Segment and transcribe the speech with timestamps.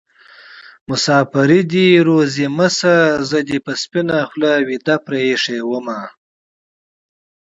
[0.89, 2.95] مسافري دې روزي مه شه
[3.29, 5.99] زه دې په سپينه خولې ويده پرې ايښې ومه